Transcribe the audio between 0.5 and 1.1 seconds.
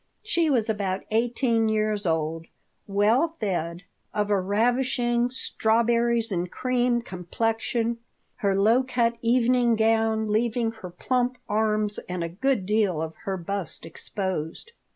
about